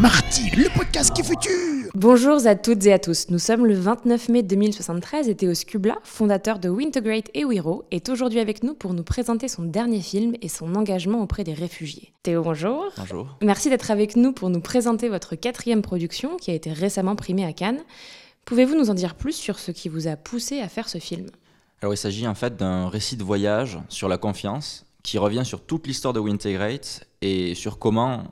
[0.00, 1.50] Marty, le podcast qui futur
[1.96, 3.30] Bonjour à toutes et à tous.
[3.30, 8.08] Nous sommes le 29 mai 2073 et Théo Skubla, fondateur de Wintegrate et Wiro, est
[8.08, 12.12] aujourd'hui avec nous pour nous présenter son dernier film et son engagement auprès des réfugiés.
[12.22, 12.84] Théo, bonjour.
[12.96, 13.36] Bonjour.
[13.42, 17.44] Merci d'être avec nous pour nous présenter votre quatrième production qui a été récemment primée
[17.44, 17.80] à Cannes.
[18.44, 21.26] Pouvez-vous nous en dire plus sur ce qui vous a poussé à faire ce film?
[21.82, 25.60] Alors il s'agit en fait d'un récit de voyage sur la confiance qui revient sur
[25.60, 28.24] toute l'histoire de Wintegrate et sur comment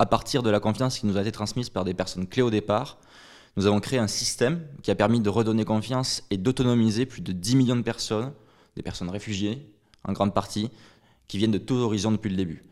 [0.00, 2.48] à partir de la confiance qui nous a été transmise par des personnes clés au
[2.48, 2.96] départ,
[3.58, 7.32] nous avons créé un système qui a permis de redonner confiance et d'autonomiser plus de
[7.32, 8.32] 10 millions de personnes,
[8.76, 9.70] des personnes réfugiées
[10.04, 10.70] en grande partie,
[11.28, 12.64] qui viennent de tous horizons depuis le début.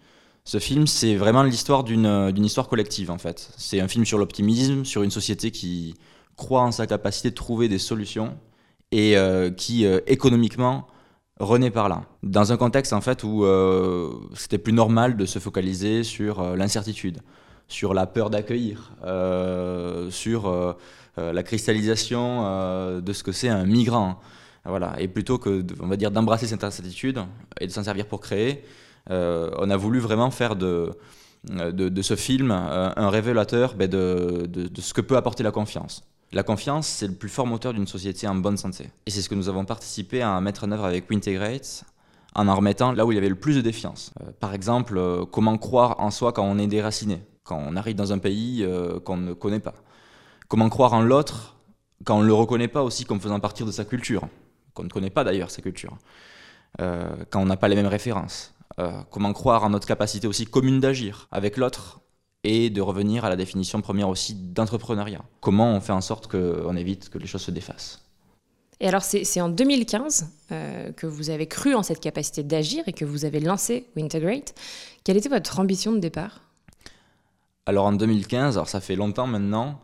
[0.45, 3.51] Ce film, c'est vraiment l'histoire d'une histoire collective en fait.
[3.59, 5.97] C'est un film sur l'optimisme, sur une société qui
[6.35, 8.39] croit en sa capacité de trouver des solutions
[8.91, 10.87] et euh, qui euh, économiquement
[11.39, 12.03] renaît par là.
[12.23, 16.57] Dans un contexte en fait où euh, c'était plus normal de se focaliser sur euh,
[16.57, 17.19] l'incertitude,
[17.69, 20.77] sur la peur d'accueillir, euh, sur
[21.17, 24.21] la cristallisation de ce que c'est un migrant.
[24.65, 24.95] Voilà.
[25.01, 27.19] Et plutôt que, on va dire, d'embrasser cette incertitude
[27.61, 28.63] et de s'en servir pour créer,
[29.11, 30.93] on a voulu vraiment faire de,
[31.45, 36.05] de, ce film un révélateur ben, de, de ce que peut apporter la confiance.
[36.33, 38.91] La confiance, c'est le plus fort moteur d'une société en bonne santé.
[39.07, 41.85] Et c'est ce que nous avons participé à mettre en œuvre avec Wintegrate,
[42.35, 44.13] en en remettant là où il y avait le plus de défiance.
[44.21, 47.97] Euh, par exemple, euh, comment croire en soi quand on est déraciné, quand on arrive
[47.97, 49.73] dans un pays euh, qu'on ne connaît pas.
[50.49, 51.57] Comment croire en l'autre
[52.05, 54.29] quand on ne le reconnaît pas aussi comme faisant partie de sa culture,
[54.75, 55.99] qu'on ne connaît pas d'ailleurs sa culture,
[56.79, 58.55] quand on n'a pas les mêmes références.
[59.11, 62.01] comment croire en notre capacité aussi commune d'agir avec l'autre
[62.45, 65.23] et de revenir à la définition première aussi d'entrepreneuriat.
[65.41, 68.05] Comment on fait en sorte qu'on évite que les choses se défassent?
[68.81, 72.93] Et alors, c'est en 2015 euh, que vous avez cru en cette capacité d'agir et
[72.93, 74.55] que vous avez lancé Wintegrate.
[75.03, 76.43] Quelle était votre ambition de départ?
[77.67, 79.81] Alors, en 2015, alors ça fait longtemps maintenant,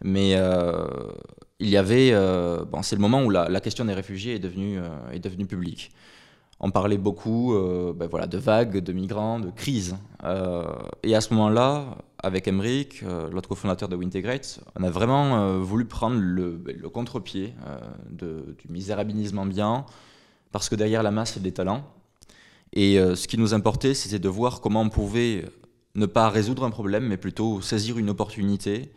[0.00, 0.86] mais euh,
[1.58, 2.10] il y avait.
[2.12, 4.78] Euh, bon, c'est le moment où la, la, question des réfugiés est devenue,
[5.12, 5.90] est devenue publique
[6.60, 9.96] on parlait beaucoup euh, ben voilà, de vagues, de migrants, de crises.
[10.24, 10.64] Euh,
[11.02, 15.84] et à ce moment-là, avec Emmerich, euh, l'autre cofondateur de Wintegrate, on a vraiment voulu
[15.84, 17.54] prendre le, ben, contre-pied
[18.10, 19.84] du misérabilisme ambiant,
[20.50, 21.84] parce que derrière la masse, il y a des talents.
[22.72, 25.44] Et ce qui nous importait, c'était de voir comment on pouvait
[25.94, 28.92] ne pas résoudre un problème, mais plutôt saisir une opportunité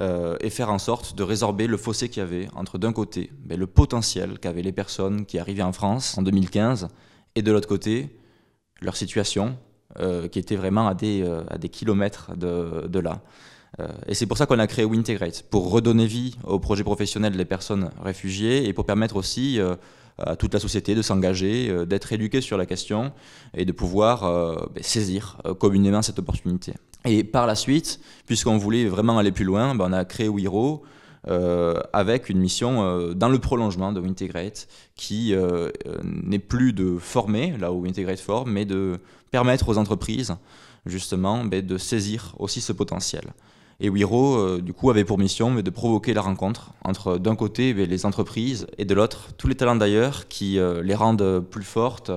[0.00, 3.30] euh, et faire en sorte de résorber le fossé qu'il y avait entre d'un côté
[3.44, 6.88] ben, le potentiel qu'avaient les personnes qui arrivaient en France en 2015
[7.36, 8.18] et de l'autre côté
[8.80, 9.56] leur situation
[10.00, 13.20] euh, qui était vraiment à des, euh, à des kilomètres de, là.
[14.08, 17.44] et c'est pour ça qu'on a créé Wintegrate, pour redonner vie au projet professionnel des
[17.44, 19.60] personnes réfugiées et pour permettre aussi
[20.18, 23.12] à toute la société de s'engager, d'être éduquée sur la question
[23.52, 24.20] et de pouvoir
[24.72, 26.74] ben, saisir communément cette opportunité.
[27.04, 30.84] Et par la suite, puisqu'on voulait vraiment aller plus loin, ben on a créé Wiro
[31.26, 35.70] euh, avec une mission euh, dans le prolongement de Wintegrate qui euh,
[36.02, 40.36] n'est plus de former, là où Wintegrate forme, mais de permettre aux entreprises
[40.84, 43.32] justement ben, de saisir aussi ce potentiel.
[43.80, 47.88] Et Wiro, du coup, avait pour mission de provoquer la rencontre entre d'un côté ben,
[47.88, 52.10] les entreprises et de l'autre tous les talents d'ailleurs qui les rendent plus fortes,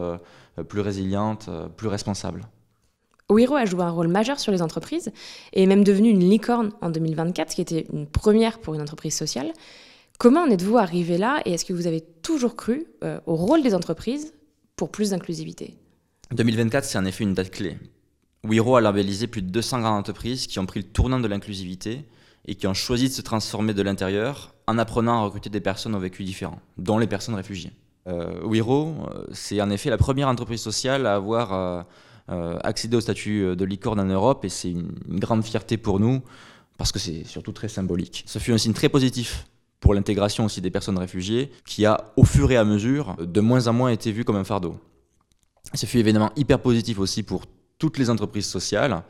[0.67, 2.47] plus résilientes, plus responsables.
[3.29, 5.11] Wiro a joué un rôle majeur sur les entreprises
[5.53, 8.81] et est même devenu une licorne en 2024, ce qui était une première pour une
[8.81, 9.51] entreprise sociale.
[10.17, 13.61] Comment en êtes-vous arrivé là et est-ce que vous avez toujours cru euh, au rôle
[13.61, 14.33] des entreprises
[14.77, 15.75] pour plus d'inclusivité?
[16.31, 17.77] 2024, c'est en effet une date clé.
[18.43, 22.05] Wiro a labellisé plus de 200 grandes entreprises qui ont pris le tournant de l'inclusivité
[22.45, 25.95] et qui ont choisi de se transformer de l'intérieur en apprenant à recruter des personnes
[25.95, 27.71] au vécu différents, dont les personnes réfugiées.
[28.07, 31.83] Euh, Wiro, euh, c'est en effet la première entreprise sociale à avoir euh,
[32.29, 36.21] euh, accéder au statut de licorne en Europe et c'est une, grande fierté pour nous
[36.77, 38.23] parce que c'est surtout très symbolique.
[38.27, 39.47] Ce fut un signe très positif
[39.79, 43.67] pour l'intégration aussi des personnes réfugiées qui a au fur et à mesure de moins
[43.67, 44.77] en moins été vu comme un fardeau.
[45.73, 47.43] Ce fut évidemment hyper positif aussi pour
[47.77, 49.03] toutes les entreprises sociales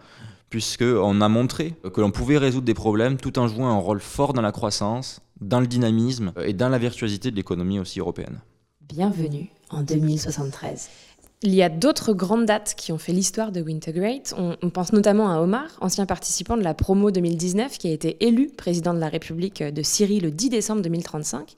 [0.50, 4.34] puisqu'on a montré que l'on pouvait résoudre des problèmes tout en jouant un rôle fort
[4.34, 8.40] dans la croissance, dans le dynamisme et dans la virtuosité de l'économie aussi européenne.
[8.82, 10.90] Bienvenue en 2073.
[11.44, 14.34] Il y a d'autres grandes dates qui ont fait l'histoire de Wintergrate.
[14.38, 18.26] On, on, pense notamment à Omar, ancien participant de la promo 2019, qui a été
[18.26, 21.54] élu président de la République de Syrie le 10 décembre 2035.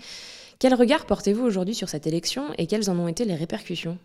[0.57, 3.97] Quel regard portez-vous aujourd'hui sur cette élection et quelles en ont été les répercussions?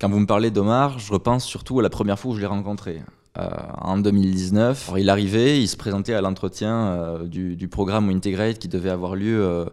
[0.00, 2.46] Quand vous me parlez d'Omar, je repense surtout à la première fois où je l'ai
[2.46, 3.02] rencontré.
[3.38, 3.48] Euh,
[3.80, 8.90] en 2019, il arrivait, il se présentait à l'entretien euh, du, programme Wintegrate qui devait
[8.90, 9.64] avoir lieu euh,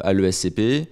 [0.00, 0.88] à l'ESCP.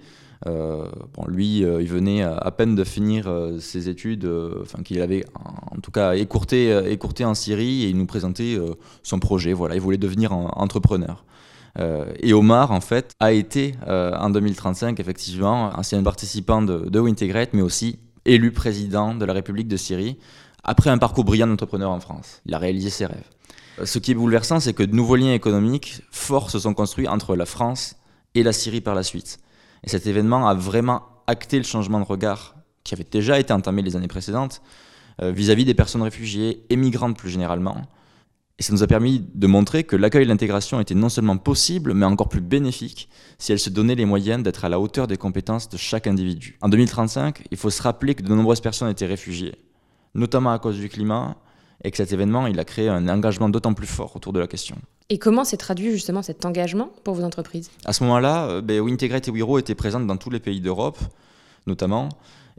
[1.27, 4.29] lui, il venait à peine de finir ses études,
[4.61, 5.25] enfin qu'il avait
[5.71, 8.57] en tout cas écourté, écourté en Syrie et il nous présentait
[9.03, 9.53] son projet.
[9.53, 11.23] Voilà, il voulait devenir entrepreneur.
[11.79, 17.61] et Omar, en fait, a été en 2035, effectivement, ancien participant de, de Wintegrate, mais
[17.61, 20.17] aussi élu président de la République de Syrie,
[20.63, 22.41] après un parcours brillant d'entrepreneur en France.
[22.45, 23.27] Il a réalisé ses rêves.
[23.79, 27.07] Euh, ce qui est bouleversant, c'est que de nouveaux liens économiques forts se sont construits
[27.07, 27.95] entre la France
[28.35, 29.39] et la Syrie par la suite.
[29.83, 33.81] Et cet événement a vraiment acté le changement de regard qui avait déjà été entamé
[33.81, 34.61] les années précédentes
[35.21, 37.81] euh, vis-à-vis des personnes réfugiées et migrantes plus généralement.
[38.61, 41.95] Et ça nous a permis de montrer que l'accueil et l'intégration étaient non seulement possibles,
[41.95, 43.09] mais encore plus bénéfiques
[43.39, 46.59] si elles se donnaient les moyens d'être à la hauteur des compétences de chaque individu.
[46.61, 49.55] En 2035, il faut se rappeler que de nombreuses personnes étaient réfugiées,
[50.13, 51.37] notamment à cause du climat,
[51.83, 54.45] et que cet événement, il a créé un engagement d'autant plus fort autour de la
[54.45, 54.75] question.
[55.09, 57.71] Et comment s'est traduit justement cet engagement pour vos entreprises?
[57.85, 60.99] À ce moment-là, euh, ben, Wintegrate et Wiro étaient présentes dans tous les pays d'Europe,
[61.65, 62.09] notamment,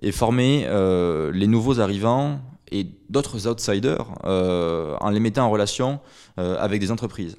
[0.00, 2.40] et formaient euh, les nouveaux arrivants
[2.72, 6.00] et d'autres outsiders euh, en les mettant en relation
[6.38, 7.36] euh, avec des entreprises.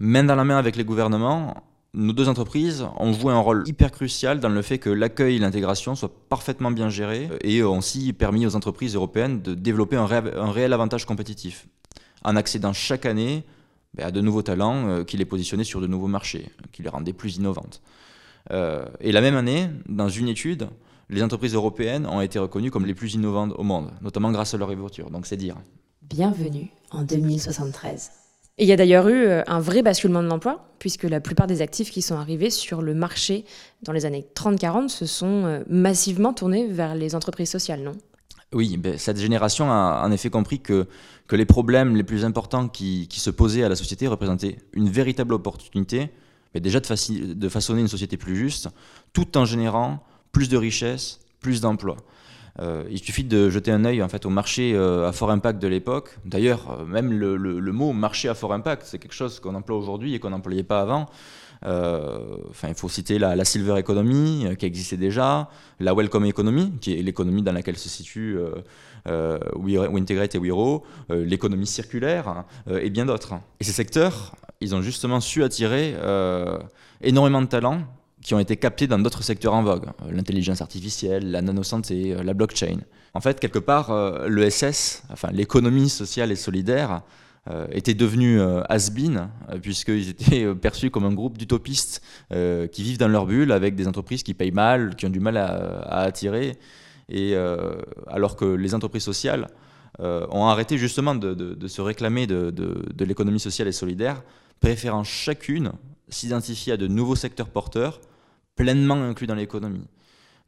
[0.00, 1.54] Main dans la main avec les gouvernements,
[1.94, 5.38] nos deux entreprises ont joué un rôle hyper crucial dans le fait que l'accueil et
[5.38, 10.06] l'intégration soient parfaitement bien gérés et ont aussi permis aux entreprises européennes de développer un,
[10.06, 11.68] réel, avantage compétitif
[12.24, 13.44] en accédant chaque année
[13.94, 16.88] ben, à de nouveaux talents euh, qui les positionnaient sur de nouveaux marchés, qui les
[16.88, 17.80] rendaient plus innovantes.
[18.50, 20.68] et la même année, dans une étude,
[21.08, 24.58] les entreprises européennes ont été reconnues comme les plus innovantes au monde, notamment grâce à
[24.58, 25.10] leur ouverture.
[25.10, 25.56] Donc c'est dire.
[26.02, 28.10] Bienvenue en 2073.
[28.56, 31.48] Et il y a d'ailleurs eu euh, un vrai basculement de l'emploi, puisque la plupart
[31.48, 33.44] des actifs qui sont arrivés sur le marché
[33.82, 37.92] dans les années 30-40 se sont euh, massivement tournés vers les entreprises sociales, non?
[38.52, 40.86] Oui, ben, cette génération a en effet compris que,
[41.26, 44.88] que les problèmes les plus importants qui, qui, se posaient à la société représentaient une
[44.88, 46.10] véritable opportunité,
[46.54, 48.68] mais déjà de, de façonner une société plus juste,
[49.12, 50.04] tout en générant
[50.34, 51.96] plus de richesses, plus d'emplois.
[52.60, 55.60] Euh, il suffit de jeter un œil en fait, au marché euh, à fort impact
[55.60, 56.18] de l'époque.
[56.24, 60.14] D'ailleurs, euh, même le, mot marché à fort impact, c'est quelque chose qu'on emploie aujourd'hui
[60.14, 61.06] et qu'on n'employait pas avant.
[62.50, 65.48] Enfin, il faut citer la, silver economy qui existait déjà,
[65.80, 68.36] la welcome economy qui est l'économie dans laquelle se situe
[69.06, 73.36] Wintegrate et Wiro, l'économie circulaire et bien d'autres.
[73.60, 75.94] Et ces secteurs, ils ont justement su attirer
[77.00, 77.80] énormément de talents
[78.24, 82.22] qui ont été captés dans d'autres secteurs en vogue, euh, l'intelligence artificielle, la nanosanté, euh,
[82.22, 82.78] la blockchain.
[83.12, 87.02] En fait, quelque part, euh, le SS, enfin l'économie sociale et solidaire,
[87.72, 88.40] était devenu
[88.70, 89.28] has-been,
[89.60, 92.00] puisqu'ils étaient perçus comme un groupe d'utopistes
[92.30, 95.36] qui vivent dans leur bulle avec des entreprises qui payent mal, qui ont du mal
[95.36, 96.56] à, attirer,
[97.10, 97.36] et
[98.06, 99.48] alors que les entreprises sociales
[99.98, 104.22] ont arrêté justement de, se réclamer de l'économie sociale et solidaire,
[104.60, 105.72] préférant chacune
[106.08, 108.00] s'identifier à de nouveaux secteurs porteurs
[108.56, 109.86] pleinement inclus dans l'économie.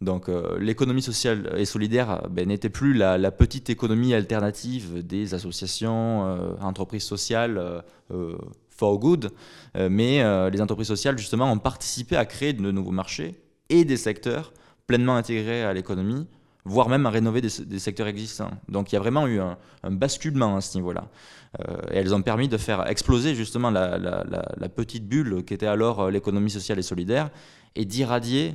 [0.02, 6.26] Donc euh, l'économie sociale et solidaire ben, n'était plus la, petite économie alternative des associations,
[6.26, 8.36] euh, entreprises sociales euh,
[8.68, 9.30] for good,
[9.74, 13.34] mais les entreprises sociales justement ont participé à créer de nouveaux marchés
[13.70, 14.52] et des secteurs
[14.86, 16.26] pleinement intégrés à l'économie,
[16.66, 18.50] voire même à rénover des, secteurs existants.
[18.68, 19.56] Donc il y a vraiment eu un,
[19.90, 21.08] basculement à ce niveau-là.
[21.90, 26.10] et elles ont permis de faire exploser justement la, la petite bulle qui était alors
[26.10, 27.30] l'économie sociale et solidaire
[27.76, 28.54] et d'irradier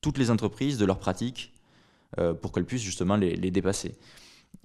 [0.00, 1.54] toutes les entreprises de leurs pratiques
[2.18, 3.94] euh, pour qu'elles puissent justement les, dépasser.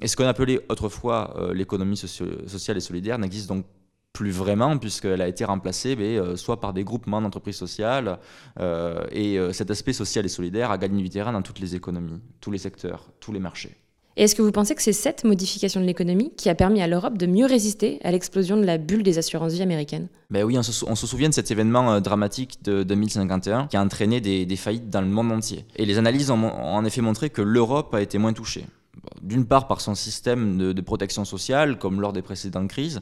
[0.01, 3.65] Et ce qu'on appelait autrefois euh, l'économie sociale et solidaire n'existe donc
[4.12, 8.19] plus vraiment puisqu'elle a été remplacée euh, soit par des groupements d'entreprises sociales
[9.12, 12.51] et cet aspect social et solidaire a gagné du terrain dans toutes les économies, tous
[12.51, 13.75] les secteurs, tous les marchés.
[14.15, 16.88] Et est-ce que vous pensez que c'est cette modification de l'économie qui a permis à
[16.88, 20.08] l'Europe de mieux résister à l'explosion de la bulle des assurances-vie américaines?
[20.29, 24.22] Ben Oui, on se, souvient de cet événement euh, dramatique de 2051 qui a entraîné
[24.22, 25.65] des, faillites dans le monde entier.
[25.77, 28.65] Et les analyses ont, en effet montré que l'Europe a été moins touchée.
[29.24, 33.01] D'une part par son système de, protection sociale, comme lors des précédentes crises,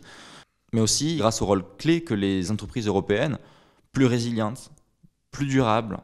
[0.72, 3.38] mais aussi grâce au rôle clé que les entreprises européennes,
[3.92, 4.72] plus résilientes,
[5.32, 6.00] plus durables,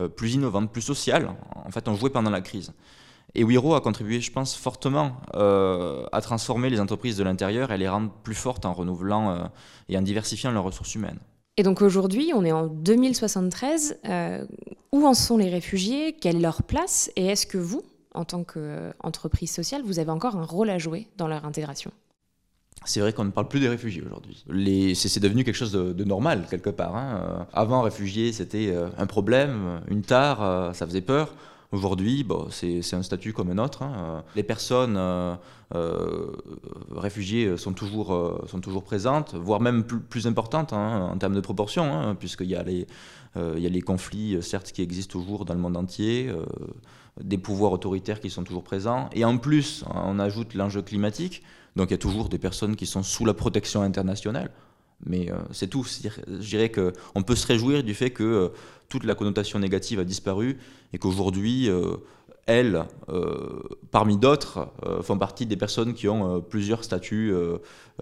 [0.00, 2.72] euh, plus innovantes, plus sociales, en fait, ont joué pendant la crise.
[3.34, 7.78] Et Wiro a contribué, je pense, fortement euh, à transformer les entreprises de l'intérieur et
[7.78, 9.44] les rendre plus fortes en renouvelant euh,
[9.88, 11.18] et en diversifiant leurs ressources humaines.
[11.56, 14.00] Et donc aujourd'hui, on est en 2073.
[14.08, 14.44] Euh,
[14.92, 16.14] où en sont les réfugiés?
[16.20, 17.10] Quelle est leur place?
[17.16, 17.82] Et est-ce que vous,
[18.14, 21.90] en tant qu'entreprise sociale, vous avez encore un rôle à jouer dans leur intégration?
[22.84, 24.44] C'est vrai qu'on ne parle plus des réfugiés aujourd'hui.
[24.94, 26.96] C'est devenu quelque chose de, normal, quelque part.
[26.96, 27.46] Hein.
[27.54, 31.34] Avant, réfugiés, c'était un problème, une tare, ça faisait peur.
[31.72, 33.82] Aujourd'hui, c'est un statut comme un autre.
[33.82, 34.24] Hein.
[34.36, 35.00] Les personnes
[36.90, 41.84] réfugiées sont toujours, sont toujours présentes, voire même plus, importantes hein, en termes de proportion,
[41.84, 46.30] hein, puisqu'il y a les conflits, certes, qui existent toujours dans le monde entier,
[47.18, 51.42] des pouvoirs autoritaires qui sont toujours présents, et en plus, on ajoute l'enjeu climatique,
[51.76, 54.50] donc il y a toujours des personnes qui sont sous la protection internationale.
[55.06, 55.84] Mais euh, c'est tout.
[55.84, 58.48] Je dirais qu'on peut se réjouir du fait que euh,
[58.88, 60.58] toute la connotation négative a disparu
[60.92, 61.96] et qu'aujourd'hui, euh,
[62.46, 62.84] elles,
[63.92, 64.66] parmi d'autres,
[65.02, 67.32] font partie des personnes qui ont plusieurs statuts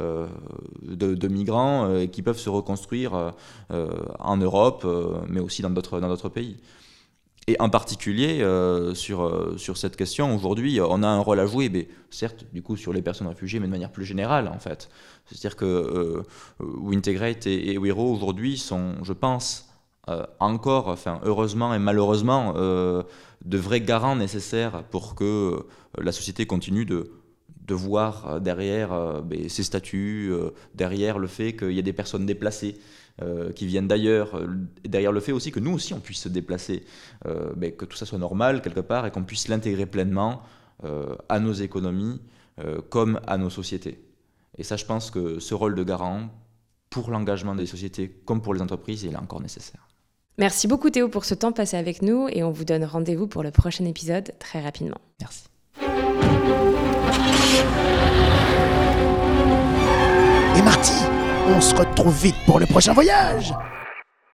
[0.01, 3.35] de, migrants et qui peuvent se reconstruire
[3.69, 4.87] en Europe,
[5.29, 6.57] mais aussi dans d'autres pays.
[7.47, 11.47] Et en particulier, euh, sur, euh, sur cette question, aujourd'hui, on a un rôle à
[11.47, 14.59] jouer, mais certes, du coup, sur les personnes réfugiées, mais de manière plus générale, en
[14.59, 14.89] fait.
[15.27, 16.23] C'est-à-dire que euh,
[16.61, 19.67] Wintegrate et, et Wiro, aujourd'hui, sont, je pense,
[20.41, 25.65] encore, enfin, heureusement et malheureusement, de vrais garants nécessaires pour que
[25.99, 27.13] la société continue de,
[27.65, 30.33] de voir derrière ben, ces statuts,
[30.75, 32.81] derrière le fait qu'il y a des personnes déplacées,
[33.23, 34.47] euh, qui viennent d'ailleurs, euh,
[34.85, 36.85] derrière le fait aussi que nous aussi on puisse se déplacer,
[37.27, 40.43] euh, mais que tout ça soit normal quelque part et qu'on puisse l'intégrer pleinement
[41.29, 42.23] à nos économies
[42.89, 44.03] comme à nos sociétés.
[44.57, 46.31] Et ça, je pense que ce rôle de garant
[46.89, 49.87] pour l'engagement des sociétés comme pour les entreprises, il est encore nécessaire.
[50.39, 53.43] Merci beaucoup Théo pour ce temps passé avec nous et on vous donne rendez-vous pour
[53.43, 54.97] le prochain épisode très rapidement.
[55.21, 55.49] Merci.
[60.57, 61.20] Et Marty?
[61.57, 63.53] On se retrouve vite pour le prochain voyage